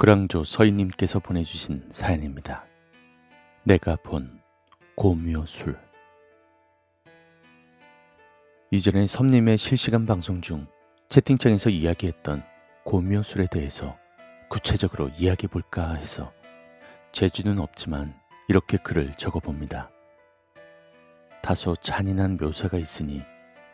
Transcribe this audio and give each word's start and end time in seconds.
그랑조 0.00 0.44
서희님께서 0.44 1.18
보내주신 1.18 1.86
사연입니다. 1.90 2.64
내가 3.64 3.96
본 3.96 4.40
고묘술 4.94 5.78
이전에 8.70 9.06
섬님의 9.06 9.58
실시간 9.58 10.06
방송 10.06 10.40
중 10.40 10.66
채팅창에서 11.10 11.68
이야기했던 11.68 12.42
고묘술에 12.84 13.48
대해서 13.50 13.98
구체적으로 14.48 15.10
이야기해 15.10 15.48
볼까 15.48 15.92
해서 15.92 16.32
재주는 17.12 17.58
없지만 17.58 18.18
이렇게 18.48 18.78
글을 18.78 19.12
적어봅니다. 19.18 19.90
다소 21.42 21.76
잔인한 21.76 22.38
묘사가 22.40 22.78
있으니 22.78 23.22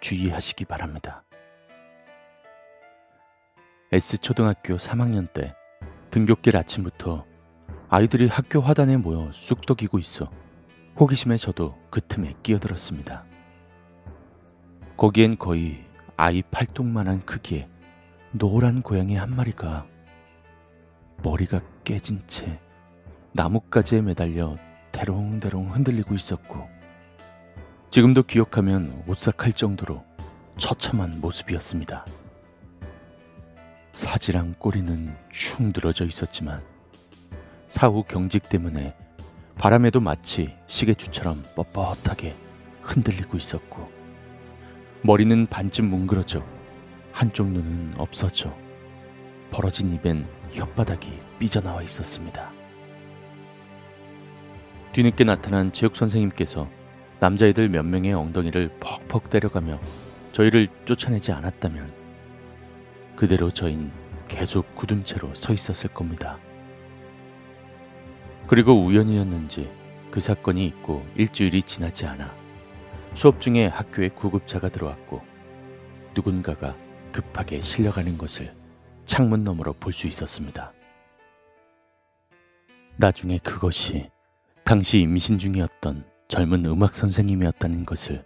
주의하시기 0.00 0.64
바랍니다. 0.64 1.22
S초등학교 3.92 4.74
3학년 4.74 5.32
때 5.32 5.54
등굣길 6.16 6.56
아침부터 6.56 7.26
아이들이 7.90 8.26
학교 8.26 8.62
화단에 8.62 8.96
모여 8.96 9.30
쑥덕이고 9.32 9.98
있어 9.98 10.30
호기심에 10.98 11.36
저도 11.36 11.76
그 11.90 12.00
틈에 12.00 12.32
끼어들었습니다. 12.42 13.26
거기엔 14.96 15.36
거의 15.36 15.84
아이 16.16 16.40
팔뚝만한 16.40 17.26
크기의 17.26 17.68
노란 18.30 18.80
고양이 18.80 19.14
한 19.14 19.36
마리가 19.36 19.84
머리가 21.22 21.60
깨진 21.84 22.22
채 22.26 22.58
나뭇가지에 23.32 24.00
매달려 24.00 24.56
대롱대롱 24.92 25.70
흔들리고 25.70 26.14
있었고 26.14 26.66
지금도 27.90 28.22
기억하면 28.22 29.04
오싹할 29.06 29.52
정도로 29.52 30.02
처참한 30.56 31.20
모습이었습니다. 31.20 32.06
사지랑 33.96 34.54
꼬리는 34.58 35.16
축 35.30 35.62
늘어져 35.62 36.04
있었지만 36.04 36.60
사후 37.70 38.02
경직 38.02 38.50
때문에 38.50 38.94
바람에도 39.56 40.00
마치 40.00 40.54
시계추처럼 40.66 41.42
뻣뻣하게 41.56 42.34
흔들리고 42.82 43.38
있었고 43.38 43.90
머리는 45.00 45.46
반쯤 45.46 45.88
뭉그러져 45.88 46.44
한쪽 47.10 47.46
눈은 47.46 47.94
없어져 47.96 48.54
벌어진 49.50 49.88
입엔 49.88 50.26
혓바닥이 50.52 51.18
삐져나와 51.38 51.82
있었습니다. 51.82 52.52
뒤늦게 54.92 55.24
나타난 55.24 55.72
체육 55.72 55.96
선생님께서 55.96 56.68
남자애들 57.20 57.70
몇 57.70 57.82
명의 57.82 58.12
엉덩이를 58.12 58.78
퍽퍽 58.78 59.30
때려가며 59.30 59.80
저희를 60.32 60.68
쫓아내지 60.84 61.32
않았다면 61.32 62.05
그대로 63.16 63.50
저흰 63.50 63.90
계속 64.28 64.74
굳은 64.74 65.04
채로 65.04 65.34
서 65.34 65.52
있었을 65.52 65.92
겁니다. 65.92 66.38
그리고 68.46 68.72
우연이었는지 68.84 69.70
그 70.10 70.20
사건이 70.20 70.64
있고 70.66 71.04
일주일이 71.16 71.62
지나지 71.62 72.06
않아 72.06 72.32
수업 73.14 73.40
중에 73.40 73.66
학교에 73.66 74.10
구급차가 74.10 74.68
들어왔고 74.68 75.22
누군가가 76.14 76.76
급하게 77.12 77.60
실려가는 77.60 78.18
것을 78.18 78.52
창문 79.06 79.44
너머로 79.44 79.72
볼 79.74 79.92
수 79.92 80.06
있었습니다. 80.06 80.72
나중에 82.96 83.38
그것이 83.38 84.10
당시 84.64 85.00
임신 85.00 85.38
중이었던 85.38 86.04
젊은 86.28 86.64
음악 86.66 86.94
선생님이었다는 86.94 87.84
것을 87.86 88.24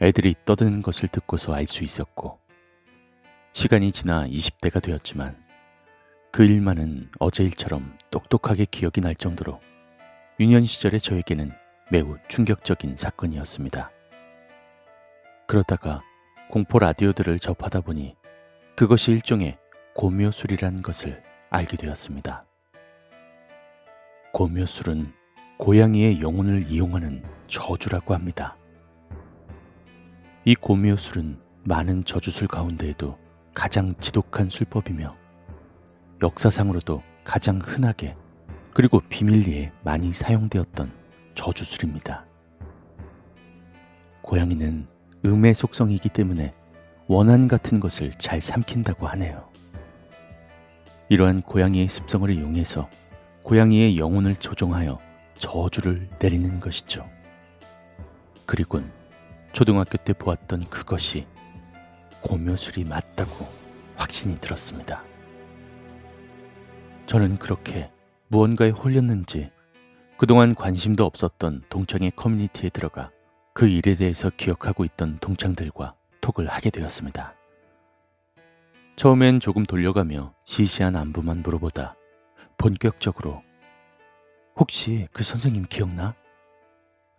애들이 0.00 0.34
떠드는 0.44 0.82
것을 0.82 1.08
듣고서 1.08 1.52
알 1.54 1.66
수 1.66 1.84
있었고 1.84 2.38
시간이 3.54 3.92
지나 3.92 4.26
20대가 4.26 4.82
되었지만 4.82 5.36
그 6.32 6.42
일만은 6.42 7.08
어제 7.20 7.44
일처럼 7.44 7.96
똑똑하게 8.10 8.64
기억이 8.64 9.00
날 9.00 9.14
정도로 9.14 9.60
유년 10.40 10.64
시절의 10.64 10.98
저에게는 10.98 11.52
매우 11.88 12.16
충격적인 12.26 12.96
사건이었습니다. 12.96 13.92
그러다가 15.46 16.02
공포 16.50 16.80
라디오들을 16.80 17.38
접하다 17.38 17.82
보니 17.82 18.16
그것이 18.74 19.12
일종의 19.12 19.56
고묘술이라는 19.94 20.82
것을 20.82 21.22
알게 21.50 21.76
되었습니다. 21.76 22.44
고묘술은 24.32 25.12
고양이의 25.58 26.20
영혼을 26.20 26.64
이용하는 26.68 27.22
저주라고 27.46 28.14
합니다. 28.14 28.56
이 30.44 30.56
고묘술은 30.56 31.38
많은 31.62 32.04
저주술 32.04 32.48
가운데에도 32.48 33.22
가장 33.54 33.94
지독한 34.00 34.50
술법이며 34.50 35.14
역사상으로도 36.22 37.02
가장 37.22 37.60
흔하게 37.62 38.16
그리고 38.74 39.00
비밀리에 39.08 39.72
많이 39.84 40.12
사용되었던 40.12 40.92
저주술입니다. 41.36 42.26
고양이는 44.22 44.86
음의 45.24 45.54
속성이기 45.54 46.08
때문에 46.08 46.52
원한 47.06 47.46
같은 47.46 47.78
것을 47.78 48.12
잘 48.18 48.40
삼킨다고 48.40 49.06
하네요. 49.08 49.48
이러한 51.08 51.42
고양이의 51.42 51.88
습성을 51.88 52.28
이용해서 52.30 52.88
고양이의 53.44 53.98
영혼을 53.98 54.36
조종하여 54.36 54.98
저주를 55.34 56.08
내리는 56.18 56.58
것이죠. 56.60 57.06
그리곤 58.46 58.90
초등학교 59.52 59.98
때 59.98 60.12
보았던 60.12 60.68
그것이 60.70 61.26
고묘술이 62.24 62.84
맞다고 62.84 63.46
확신이 63.96 64.40
들었습니다. 64.40 65.04
저는 67.06 67.38
그렇게 67.38 67.90
무언가에 68.28 68.70
홀렸는지 68.70 69.50
그동안 70.16 70.54
관심도 70.54 71.04
없었던 71.04 71.64
동창의 71.68 72.12
커뮤니티에 72.16 72.70
들어가 72.70 73.10
그 73.52 73.68
일에 73.68 73.94
대해서 73.94 74.30
기억하고 74.30 74.84
있던 74.84 75.18
동창들과 75.20 75.94
톡을 76.20 76.48
하게 76.48 76.70
되었습니다. 76.70 77.34
처음엔 78.96 79.40
조금 79.40 79.64
돌려가며 79.64 80.34
시시한 80.44 80.96
안부만 80.96 81.42
물어보다 81.42 81.94
본격적으로 82.56 83.42
혹시 84.56 85.08
그 85.12 85.22
선생님 85.22 85.66
기억나? 85.68 86.14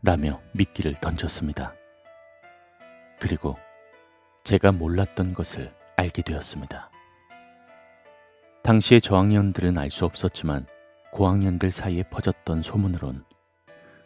라며 0.01 0.41
미끼를 0.53 0.95
던졌습니다. 1.01 1.73
그리고 3.19 3.57
제가 4.45 4.71
몰랐던 4.71 5.33
것을 5.33 5.73
알게 5.97 6.21
되었습니다. 6.21 6.91
당시의 8.61 9.01
저학년들은 9.01 9.75
알 9.79 9.89
수 9.89 10.05
없었지만 10.05 10.67
고학년들 11.11 11.71
사이에 11.71 12.03
퍼졌던 12.03 12.61
소문으론 12.61 13.25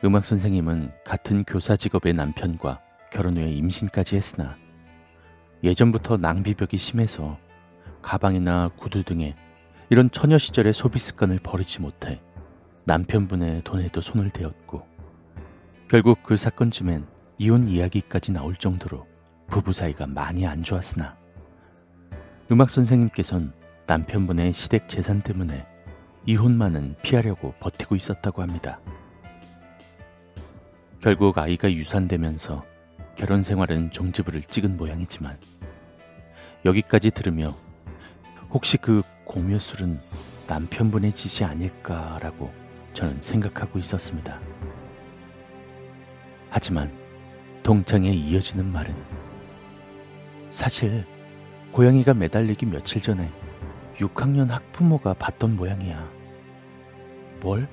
음악 0.06 0.24
선생님은 0.24 0.94
같은 1.04 1.44
교사 1.44 1.76
직업의 1.76 2.14
남편과 2.14 2.80
결혼 3.12 3.36
후에 3.36 3.52
임신까지 3.52 4.16
했으나 4.16 4.56
예전부터 5.62 6.16
낭비벽이 6.16 6.78
심해서 6.78 7.38
가방이나 8.02 8.70
구두 8.78 9.04
등의 9.04 9.36
이런 9.90 10.10
처녀 10.10 10.38
시절의 10.38 10.72
소비 10.72 11.00
습관을 11.00 11.40
버리지 11.44 11.82
못해 11.82 12.22
남편분의 12.86 13.64
돈에도 13.66 14.00
손을 14.00 14.30
대었고 14.30 14.88
결국 15.90 16.24
그 16.24 16.38
사건쯤엔 16.38 17.06
이혼 17.40 17.68
이야기까지 17.68 18.32
나올 18.32 18.56
정도로 18.56 19.06
부부 19.50 19.74
사이가 19.74 20.08
많이 20.08 20.46
안 20.46 20.64
좋았으나 20.64 21.18
음악 22.52 22.70
선생님께선 22.70 23.54
남편분의 23.88 24.54
시댁 24.54 24.88
재산 24.88 25.22
때문에 25.22 25.66
이혼만은 26.26 26.96
피하려고 27.02 27.54
버티고 27.60 27.96
있었다고 27.96 28.42
합니다. 28.42 28.80
결국 31.00 31.38
아이가 31.38 31.72
유산되면서 31.72 32.64
결혼 33.16 33.42
생활은 33.42 33.92
종지부를 33.92 34.44
찍은 34.44 34.78
모양이지만 34.78 35.38
여기까지 36.66 37.10
들으며 37.12 37.56
혹시 38.52 38.78
그 38.78 39.02
공묘술은 39.26 40.00
남편분의 40.48 41.12
짓이 41.14 41.48
아닐까라고 41.48 42.52
저는 42.94 43.22
생각하고 43.22 43.80
있었습니다. 43.80 44.40
하지만 46.50 46.92
동창에 47.64 48.12
이어지는 48.12 48.72
말은 48.72 49.19
사실 50.50 51.06
고양이가 51.72 52.14
매달리기 52.14 52.66
며칠 52.66 53.02
전에 53.02 53.30
6학년 53.98 54.48
학부모가 54.48 55.14
봤던 55.14 55.56
모양이야. 55.56 56.10
뭘? 57.42 57.68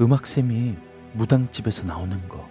음악쌤이 0.00 0.76
무당집에서 1.14 1.86
나오는 1.86 2.28
거. 2.28 2.46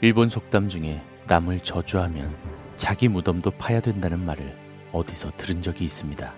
일본 0.00 0.28
속담 0.28 0.68
중에 0.68 1.02
남을 1.26 1.60
저주하면 1.60 2.34
자기 2.76 3.08
무덤도 3.08 3.52
파야 3.52 3.80
된다는 3.80 4.24
말을 4.24 4.56
어디서 4.92 5.32
들은 5.36 5.62
적이 5.62 5.84
있습니다. 5.84 6.32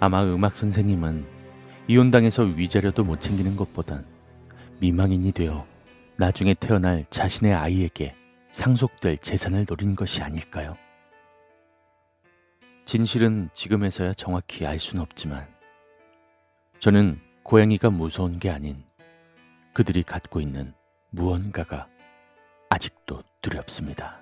아마 0.00 0.24
음악 0.24 0.56
선생님은 0.56 1.24
이혼당해서 1.86 2.42
위자료도 2.42 3.04
못 3.04 3.20
챙기는 3.20 3.56
것보단 3.56 4.04
미망인이 4.80 5.30
되어 5.32 5.71
나중에 6.22 6.54
태어날 6.54 7.04
자신의 7.10 7.52
아이에게 7.52 8.14
상속될 8.52 9.18
재산을 9.18 9.66
노린 9.66 9.96
것이 9.96 10.22
아닐까요? 10.22 10.76
진실은 12.84 13.50
지금에서야 13.52 14.12
정확히 14.12 14.64
알 14.64 14.78
수는 14.78 15.02
없지만 15.02 15.48
저는 16.78 17.20
고양이가 17.42 17.90
무서운 17.90 18.38
게 18.38 18.50
아닌 18.50 18.84
그들이 19.72 20.04
갖고 20.04 20.40
있는 20.40 20.74
무언가가 21.10 21.88
아직도 22.70 23.24
두렵습니다. 23.40 24.21